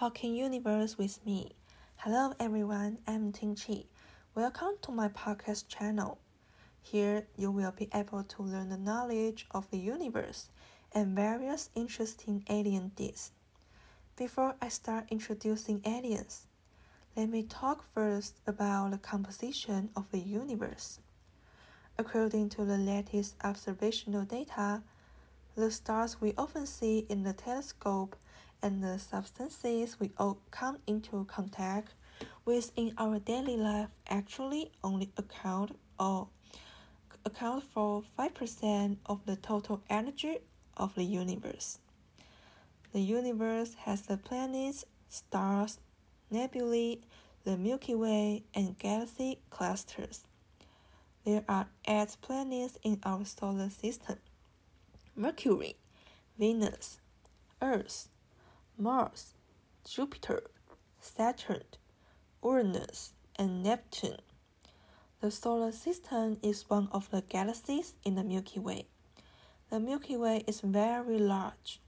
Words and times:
Talking 0.00 0.34
Universe 0.34 0.96
with 0.96 1.20
me. 1.26 1.52
Hello 1.96 2.32
everyone, 2.40 2.96
I'm 3.06 3.32
Ting 3.32 3.54
Chi. 3.54 3.84
Welcome 4.34 4.76
to 4.80 4.92
my 4.92 5.08
podcast 5.08 5.68
channel. 5.68 6.16
Here 6.80 7.26
you 7.36 7.50
will 7.50 7.72
be 7.72 7.90
able 7.92 8.24
to 8.24 8.42
learn 8.42 8.70
the 8.70 8.78
knowledge 8.78 9.46
of 9.50 9.70
the 9.70 9.76
universe 9.76 10.48
and 10.94 11.14
various 11.14 11.68
interesting 11.74 12.46
alien 12.48 12.92
deeds. 12.96 13.32
Before 14.16 14.54
I 14.62 14.70
start 14.70 15.04
introducing 15.10 15.82
aliens, 15.84 16.46
let 17.14 17.28
me 17.28 17.42
talk 17.42 17.84
first 17.92 18.36
about 18.46 18.92
the 18.92 18.96
composition 18.96 19.90
of 19.94 20.10
the 20.12 20.20
universe. 20.20 21.00
According 21.98 22.48
to 22.56 22.64
the 22.64 22.78
latest 22.78 23.34
observational 23.44 24.24
data, 24.24 24.82
the 25.56 25.70
stars 25.70 26.22
we 26.22 26.32
often 26.38 26.64
see 26.64 27.04
in 27.10 27.22
the 27.22 27.34
telescope 27.34 28.16
and 28.62 28.82
the 28.82 28.98
substances 28.98 29.98
we 29.98 30.10
all 30.18 30.38
come 30.50 30.78
into 30.86 31.24
contact 31.24 31.94
with 32.44 32.72
in 32.76 32.92
our 32.98 33.18
daily 33.18 33.56
life 33.56 33.88
actually 34.08 34.70
only 34.82 35.10
account 35.16 35.78
or 35.98 36.28
account 37.24 37.62
for 37.64 38.02
5% 38.18 38.96
of 39.06 39.24
the 39.26 39.36
total 39.36 39.82
energy 39.88 40.38
of 40.76 40.94
the 40.94 41.04
universe. 41.04 41.78
The 42.92 43.00
universe 43.00 43.74
has 43.80 44.02
the 44.02 44.16
planets, 44.16 44.84
stars, 45.08 45.78
nebulae, 46.30 46.98
the 47.44 47.56
Milky 47.56 47.94
Way, 47.94 48.44
and 48.54 48.78
galaxy 48.78 49.38
clusters. 49.50 50.26
There 51.24 51.44
are 51.48 51.68
eight 51.86 52.16
planets 52.20 52.78
in 52.82 52.98
our 53.04 53.24
solar 53.24 53.70
system 53.70 54.18
Mercury, 55.14 55.76
Venus, 56.38 56.98
Earth, 57.60 58.08
Mars, 58.80 59.34
Jupiter, 59.84 60.42
Saturn, 61.00 61.64
Uranus, 62.42 63.12
and 63.36 63.62
Neptune. 63.62 64.16
The 65.20 65.30
solar 65.30 65.70
system 65.70 66.38
is 66.42 66.70
one 66.70 66.88
of 66.90 67.10
the 67.10 67.20
galaxies 67.20 67.92
in 68.06 68.14
the 68.14 68.24
Milky 68.24 68.58
Way. 68.58 68.86
The 69.68 69.80
Milky 69.80 70.16
Way 70.16 70.44
is 70.46 70.62
very 70.62 71.18
large. 71.18 71.78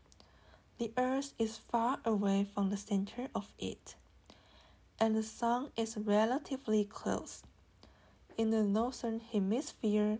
The 0.76 0.92
Earth 0.98 1.32
is 1.38 1.56
far 1.56 1.98
away 2.04 2.46
from 2.54 2.68
the 2.68 2.76
center 2.76 3.28
of 3.34 3.48
it, 3.58 3.94
and 5.00 5.16
the 5.16 5.22
Sun 5.22 5.70
is 5.78 5.96
relatively 5.96 6.84
close. 6.84 7.42
In 8.36 8.50
the 8.50 8.62
northern 8.62 9.20
hemisphere, 9.20 10.18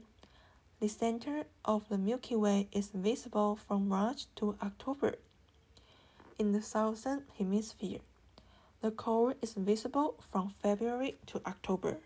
the 0.81 0.89
center 0.89 1.45
of 1.67 1.87
the 1.91 1.99
Milky 1.99 2.35
Way 2.35 2.69
is 2.73 2.89
visible 2.95 3.57
from 3.57 3.89
March 3.89 4.25
to 4.37 4.57
October 4.63 5.17
in 6.39 6.53
the 6.53 6.63
southern 6.63 7.25
hemisphere. 7.39 8.01
The 8.81 8.91
core 8.91 9.35
is 9.41 9.55
visible 9.55 10.17
from 10.31 10.55
February 10.63 11.17
to 11.27 11.41
October. 11.47 11.99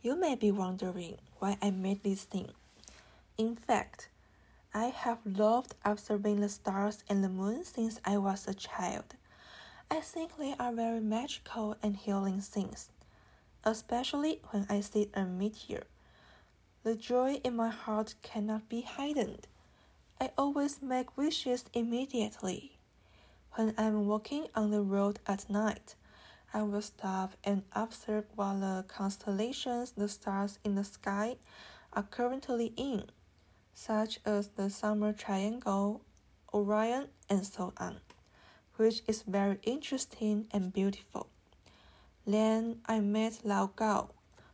You 0.00 0.18
may 0.18 0.34
be 0.34 0.50
wondering 0.50 1.16
why 1.38 1.58
I 1.60 1.70
made 1.70 2.02
this 2.02 2.24
thing. 2.24 2.50
In 3.36 3.56
fact, 3.56 4.08
I 4.72 4.86
have 4.86 5.18
loved 5.24 5.74
observing 5.84 6.40
the 6.40 6.48
stars 6.48 7.02
and 7.08 7.24
the 7.24 7.28
moon 7.28 7.64
since 7.64 8.00
I 8.04 8.18
was 8.18 8.46
a 8.46 8.54
child. 8.54 9.16
I 9.90 10.00
think 10.00 10.36
they 10.36 10.54
are 10.58 10.72
very 10.72 11.00
magical 11.00 11.76
and 11.82 11.96
healing 11.96 12.40
things, 12.40 12.90
especially 13.64 14.40
when 14.50 14.66
I 14.68 14.80
see 14.80 15.08
a 15.14 15.24
meteor. 15.24 15.84
The 16.82 16.94
joy 16.94 17.40
in 17.42 17.56
my 17.56 17.70
heart 17.70 18.14
cannot 18.22 18.68
be 18.68 18.82
hidden. 18.82 19.38
I 20.20 20.32
always 20.36 20.82
make 20.82 21.16
wishes 21.16 21.66
immediately. 21.72 22.72
When 23.52 23.72
I'm 23.78 24.08
walking 24.08 24.48
on 24.52 24.72
the 24.72 24.82
road 24.82 25.20
at 25.28 25.48
night, 25.48 25.94
I 26.52 26.62
will 26.62 26.82
stop 26.82 27.34
and 27.44 27.62
observe 27.72 28.24
what 28.34 28.58
the 28.60 28.84
constellations 28.88 29.92
the 29.92 30.08
stars 30.08 30.58
in 30.64 30.74
the 30.74 30.82
sky 30.82 31.36
are 31.92 32.02
currently 32.02 32.72
in, 32.76 33.04
such 33.74 34.18
as 34.24 34.48
the 34.48 34.70
Summer 34.70 35.12
Triangle, 35.12 36.00
Orion, 36.52 37.08
and 37.30 37.46
so 37.46 37.72
on, 37.76 38.00
which 38.74 39.02
is 39.06 39.22
very 39.22 39.58
interesting 39.62 40.48
and 40.50 40.72
beautiful. 40.72 41.28
Then 42.26 42.80
I 42.86 42.98
met 42.98 43.44
Lao 43.44 43.70
Gao 43.76 44.10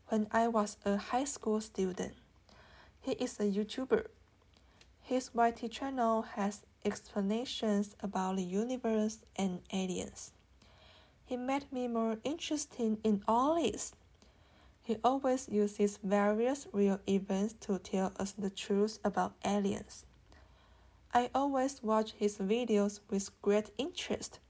when 0.09 0.27
I 0.31 0.49
was 0.49 0.77
a 0.85 0.99
high 0.99 1.25
school 1.25 1.63
student. 1.63 2.13
He 3.01 3.13
is 3.13 3.41
a 3.41 3.45
YouTuber 3.45 4.09
his 5.05 5.31
YT 5.35 5.71
channel 5.71 6.23
has 6.23 6.65
explanations 6.83 7.95
about 8.01 8.37
the 8.37 8.43
universe 8.43 9.19
and 9.37 9.61
aliens. 9.71 10.33
He 11.27 11.37
made 11.37 11.71
me 11.71 11.89
more 11.89 12.17
interested 12.25 12.97
in 13.05 13.23
all 13.29 13.63
this. 13.63 13.93
He 14.83 14.97
always 15.05 15.47
uses 15.51 15.99
various 16.03 16.67
real 16.73 17.01
events 17.07 17.55
to 17.61 17.79
tell 17.79 18.13
us 18.19 18.33
the 18.33 18.49
truth 18.49 18.99
about 19.05 19.35
aliens. 19.45 20.07
I 21.13 21.29
always 21.35 21.83
watch 21.83 22.13
his 22.13 22.39
videos 22.39 23.01
with 23.11 23.31
great 23.43 23.71
interest. 23.77 24.41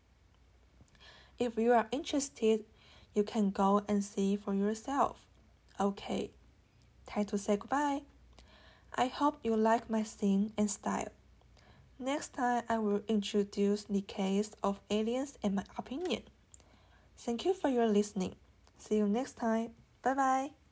If 1.37 1.59
you 1.59 1.73
are 1.73 1.89
interested, 1.91 2.65
you 3.13 3.25
can 3.25 3.51
go 3.51 3.83
and 3.89 4.05
see 4.05 4.37
for 4.37 4.55
yourself. 4.55 5.27
Okay, 5.81 6.31
time 7.07 7.25
to 7.27 7.39
say 7.39 7.57
goodbye. 7.57 8.03
I 8.95 9.07
hope 9.07 9.39
you 9.43 9.57
like 9.57 9.91
my 9.91 10.03
scene 10.03 10.53
and 10.57 10.71
style. 10.71 11.09
Next 11.99 12.35
time, 12.35 12.63
I 12.69 12.79
will 12.79 13.03
introduce 13.09 13.85
the 13.85 14.03
case 14.03 14.53
of 14.63 14.81
aliens 14.91 15.39
and 15.43 15.57
my 15.57 15.65
opinion. 15.79 16.23
Thank 17.17 17.45
you 17.45 17.55
for 17.55 17.69
your 17.69 17.87
listening. 17.87 18.35
See 18.79 18.97
you 18.97 19.09
next 19.09 19.37
time. 19.37 19.71
Bye 20.03 20.15
bye. 20.15 20.64